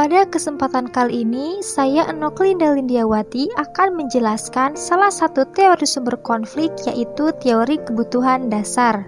Pada 0.00 0.24
kesempatan 0.24 0.88
kali 0.88 1.28
ini, 1.28 1.60
saya 1.60 2.08
Enoklinda 2.08 2.72
Lindiawati 2.72 3.52
akan 3.60 4.00
menjelaskan 4.00 4.72
salah 4.72 5.12
satu 5.12 5.44
teori 5.52 5.84
sumber 5.84 6.16
konflik 6.24 6.72
yaitu 6.88 7.28
teori 7.44 7.76
kebutuhan 7.84 8.48
dasar. 8.48 9.04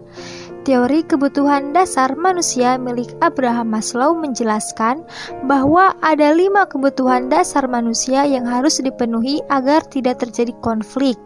Teori 0.69 1.01
kebutuhan 1.01 1.73
dasar 1.73 2.13
manusia 2.13 2.77
milik 2.77 3.09
Abraham 3.25 3.73
Maslow 3.73 4.13
menjelaskan 4.13 5.01
bahwa 5.49 5.97
ada 6.05 6.37
lima 6.37 6.69
kebutuhan 6.69 7.33
dasar 7.33 7.65
manusia 7.73 8.29
yang 8.29 8.45
harus 8.45 8.77
dipenuhi 8.77 9.41
agar 9.49 9.81
tidak 9.89 10.21
terjadi 10.21 10.53
konflik. 10.61 11.17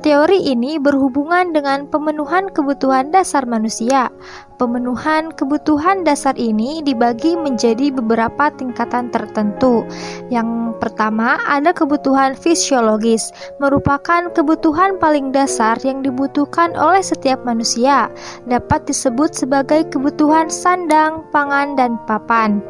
Teori 0.00 0.48
ini 0.48 0.80
berhubungan 0.80 1.52
dengan 1.52 1.84
pemenuhan 1.84 2.48
kebutuhan 2.48 3.12
dasar 3.12 3.44
manusia. 3.44 4.08
Pemenuhan 4.56 5.28
kebutuhan 5.36 6.08
dasar 6.08 6.32
ini 6.40 6.80
dibagi 6.80 7.36
menjadi 7.36 7.92
beberapa 7.92 8.48
tingkatan 8.56 9.12
tertentu. 9.12 9.84
Yang 10.32 10.80
pertama, 10.80 11.36
ada 11.44 11.76
kebutuhan 11.76 12.32
fisiologis, 12.32 13.28
merupakan 13.60 14.32
kebutuhan 14.32 14.96
paling 14.96 15.36
dasar 15.36 15.76
yang 15.84 16.00
dibutuhkan 16.00 16.72
oleh 16.80 17.04
setiap 17.04 17.44
manusia. 17.44 18.08
Dapat 18.48 18.88
disebut 18.88 19.36
sebagai 19.36 19.84
kebutuhan 19.92 20.48
sandang, 20.48 21.28
pangan, 21.28 21.76
dan 21.76 22.00
papan. 22.08 22.64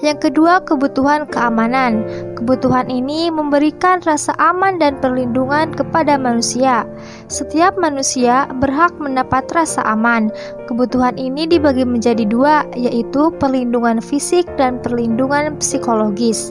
Yang 0.00 0.32
kedua, 0.32 0.64
kebutuhan 0.64 1.28
keamanan. 1.28 2.04
Kebutuhan 2.34 2.90
ini 2.90 3.30
memberikan 3.30 4.02
rasa 4.02 4.34
aman 4.42 4.82
dan 4.82 4.98
perlindungan 4.98 5.70
kepada 5.70 6.18
manusia. 6.18 6.82
Setiap 7.30 7.78
manusia 7.78 8.50
berhak 8.58 8.90
mendapat 8.98 9.46
rasa 9.54 9.86
aman. 9.86 10.34
Kebutuhan 10.66 11.14
ini 11.14 11.46
dibagi 11.46 11.86
menjadi 11.86 12.26
dua, 12.26 12.66
yaitu 12.74 13.30
perlindungan 13.38 14.02
fisik 14.02 14.44
dan 14.58 14.82
perlindungan 14.82 15.54
psikologis. 15.62 16.50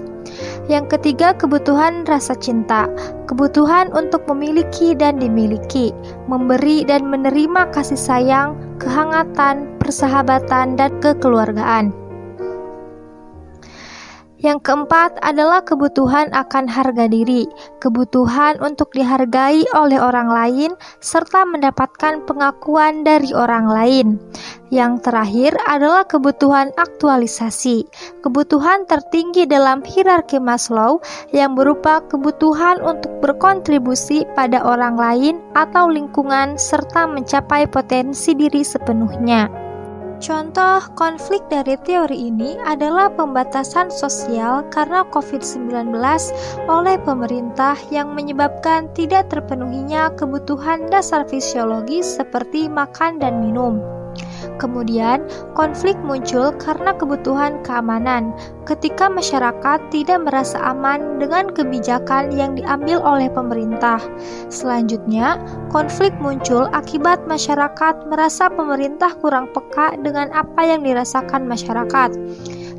Yang 0.72 0.98
ketiga, 0.98 1.36
kebutuhan 1.36 2.08
rasa 2.08 2.34
cinta, 2.40 2.88
kebutuhan 3.28 3.92
untuk 3.92 4.24
memiliki 4.32 4.96
dan 4.96 5.20
dimiliki, 5.20 5.92
memberi 6.32 6.88
dan 6.88 7.12
menerima 7.12 7.70
kasih 7.76 8.00
sayang, 8.00 8.56
kehangatan, 8.80 9.68
persahabatan, 9.84 10.80
dan 10.80 10.92
kekeluargaan. 11.04 11.92
Yang 14.44 14.60
keempat 14.68 15.24
adalah 15.24 15.64
kebutuhan 15.64 16.28
akan 16.36 16.68
harga 16.68 17.08
diri, 17.08 17.48
kebutuhan 17.80 18.60
untuk 18.60 18.92
dihargai 18.92 19.64
oleh 19.72 19.96
orang 19.96 20.28
lain, 20.28 20.76
serta 21.00 21.48
mendapatkan 21.48 22.28
pengakuan 22.28 23.08
dari 23.08 23.32
orang 23.32 23.72
lain. 23.72 24.08
Yang 24.68 25.08
terakhir 25.08 25.56
adalah 25.64 26.04
kebutuhan 26.04 26.76
aktualisasi, 26.76 27.88
kebutuhan 28.20 28.84
tertinggi 28.84 29.48
dalam 29.48 29.80
hierarki 29.80 30.44
Maslow 30.44 31.00
yang 31.32 31.56
berupa 31.56 32.04
kebutuhan 32.12 32.84
untuk 32.84 33.16
berkontribusi 33.24 34.28
pada 34.36 34.60
orang 34.60 35.00
lain 35.00 35.40
atau 35.56 35.88
lingkungan, 35.88 36.60
serta 36.60 37.08
mencapai 37.08 37.64
potensi 37.72 38.36
diri 38.36 38.60
sepenuhnya. 38.60 39.63
Contoh 40.24 40.80
konflik 40.96 41.44
dari 41.52 41.76
teori 41.84 42.32
ini 42.32 42.56
adalah 42.64 43.12
pembatasan 43.12 43.92
sosial 43.92 44.64
karena 44.72 45.04
COVID-19 45.12 45.92
oleh 46.72 46.96
pemerintah 47.04 47.76
yang 47.92 48.16
menyebabkan 48.16 48.88
tidak 48.96 49.28
terpenuhinya 49.28 50.16
kebutuhan 50.16 50.88
dasar 50.88 51.28
fisiologis 51.28 52.08
seperti 52.08 52.72
makan 52.72 53.20
dan 53.20 53.44
minum. 53.44 54.03
Kemudian, 54.64 55.28
konflik 55.60 56.00
muncul 56.08 56.56
karena 56.56 56.96
kebutuhan 56.96 57.60
keamanan. 57.68 58.32
Ketika 58.64 59.12
masyarakat 59.12 59.92
tidak 59.92 60.24
merasa 60.24 60.56
aman 60.64 61.20
dengan 61.20 61.52
kebijakan 61.52 62.32
yang 62.32 62.56
diambil 62.56 63.04
oleh 63.04 63.28
pemerintah, 63.28 64.00
selanjutnya 64.48 65.36
konflik 65.68 66.16
muncul 66.24 66.72
akibat 66.72 67.28
masyarakat 67.28 68.08
merasa 68.08 68.48
pemerintah 68.48 69.12
kurang 69.20 69.52
peka 69.52 70.00
dengan 70.00 70.32
apa 70.32 70.64
yang 70.64 70.80
dirasakan 70.88 71.44
masyarakat 71.44 72.16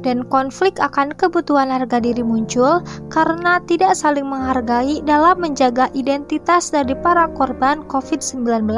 dan 0.01 0.25
konflik 0.29 0.77
akan 0.81 1.13
kebutuhan 1.17 1.69
harga 1.73 2.01
diri 2.01 2.21
muncul 2.21 2.81
karena 3.09 3.61
tidak 3.65 3.97
saling 3.97 4.29
menghargai 4.29 5.01
dalam 5.05 5.37
menjaga 5.41 5.89
identitas 5.97 6.73
dari 6.73 6.93
para 7.01 7.29
korban 7.33 7.85
COVID-19. 7.89 8.69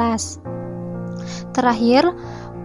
Terakhir, 1.51 2.07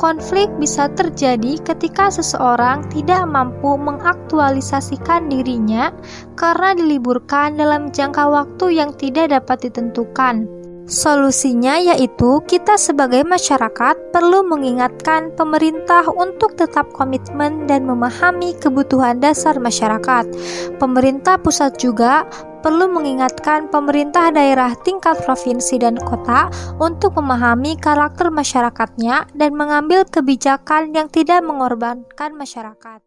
Konflik 0.03 0.51
bisa 0.59 0.91
terjadi 0.99 1.63
ketika 1.63 2.11
seseorang 2.11 2.83
tidak 2.91 3.23
mampu 3.23 3.79
mengaktualisasikan 3.79 5.31
dirinya 5.31 5.95
karena 6.35 6.75
diliburkan 6.75 7.55
dalam 7.55 7.95
jangka 7.95 8.27
waktu 8.27 8.83
yang 8.83 8.91
tidak 8.99 9.31
dapat 9.31 9.71
ditentukan. 9.71 10.51
Solusinya 10.91 11.79
yaitu 11.79 12.43
kita 12.51 12.75
sebagai 12.75 13.23
masyarakat 13.23 14.11
perlu 14.11 14.43
mengingatkan 14.43 15.31
pemerintah 15.39 16.03
untuk 16.11 16.59
tetap 16.59 16.91
komitmen 16.91 17.71
dan 17.71 17.87
memahami 17.87 18.59
kebutuhan 18.59 19.23
dasar 19.23 19.63
masyarakat. 19.63 20.27
Pemerintah 20.83 21.39
pusat 21.39 21.79
juga 21.79 22.27
perlu 22.63 22.87
mengingatkan 22.89 23.67
pemerintah 23.69 24.31
daerah 24.31 24.73
tingkat 24.87 25.19
provinsi 25.27 25.83
dan 25.83 25.99
kota 25.99 26.47
untuk 26.79 27.19
memahami 27.19 27.75
karakter 27.77 28.31
masyarakatnya 28.31 29.27
dan 29.35 29.51
mengambil 29.59 30.07
kebijakan 30.07 30.95
yang 30.95 31.11
tidak 31.11 31.43
mengorbankan 31.43 32.39
masyarakat. 32.39 33.03